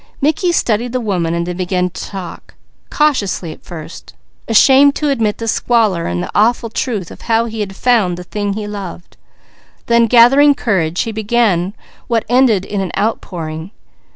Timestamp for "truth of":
6.71-7.21